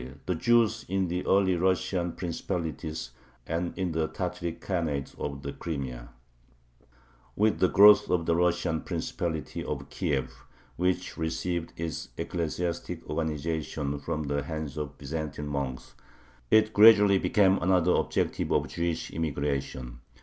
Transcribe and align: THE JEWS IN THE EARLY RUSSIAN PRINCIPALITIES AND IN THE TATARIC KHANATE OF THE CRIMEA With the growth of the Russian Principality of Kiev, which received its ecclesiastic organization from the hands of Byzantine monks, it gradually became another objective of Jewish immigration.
THE 0.25 0.33
JEWS 0.33 0.83
IN 0.89 1.09
THE 1.09 1.23
EARLY 1.27 1.55
RUSSIAN 1.57 2.13
PRINCIPALITIES 2.13 3.11
AND 3.45 3.77
IN 3.77 3.91
THE 3.91 4.07
TATARIC 4.07 4.59
KHANATE 4.59 5.13
OF 5.19 5.43
THE 5.43 5.53
CRIMEA 5.53 6.09
With 7.35 7.59
the 7.59 7.67
growth 7.67 8.09
of 8.09 8.25
the 8.25 8.35
Russian 8.35 8.81
Principality 8.81 9.63
of 9.63 9.91
Kiev, 9.91 10.31
which 10.75 11.17
received 11.17 11.73
its 11.77 12.09
ecclesiastic 12.17 13.07
organization 13.11 13.99
from 13.99 14.23
the 14.23 14.41
hands 14.41 14.75
of 14.75 14.97
Byzantine 14.97 15.45
monks, 15.45 15.93
it 16.49 16.73
gradually 16.73 17.19
became 17.19 17.59
another 17.59 17.91
objective 17.91 18.51
of 18.51 18.69
Jewish 18.69 19.11
immigration. 19.11 19.99